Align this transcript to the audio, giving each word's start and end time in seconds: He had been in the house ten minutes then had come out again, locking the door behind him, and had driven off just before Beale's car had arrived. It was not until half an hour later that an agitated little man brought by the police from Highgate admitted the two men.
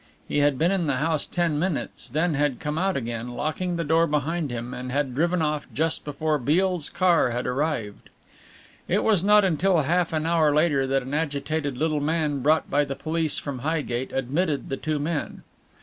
He 0.27 0.39
had 0.39 0.57
been 0.57 0.71
in 0.71 0.87
the 0.87 0.95
house 0.95 1.27
ten 1.27 1.59
minutes 1.59 2.09
then 2.09 2.33
had 2.33 2.59
come 2.59 2.79
out 2.79 2.97
again, 2.97 3.35
locking 3.35 3.75
the 3.75 3.83
door 3.83 4.07
behind 4.07 4.49
him, 4.49 4.73
and 4.73 4.91
had 4.91 5.13
driven 5.13 5.43
off 5.43 5.67
just 5.71 6.03
before 6.03 6.39
Beale's 6.39 6.89
car 6.89 7.29
had 7.29 7.45
arrived. 7.45 8.09
It 8.87 9.03
was 9.03 9.23
not 9.23 9.45
until 9.45 9.81
half 9.81 10.11
an 10.11 10.25
hour 10.25 10.55
later 10.55 10.87
that 10.87 11.03
an 11.03 11.13
agitated 11.13 11.77
little 11.77 12.01
man 12.01 12.39
brought 12.39 12.67
by 12.67 12.83
the 12.83 12.95
police 12.95 13.37
from 13.37 13.59
Highgate 13.59 14.11
admitted 14.11 14.69
the 14.69 14.77
two 14.77 14.97
men. 14.97 15.43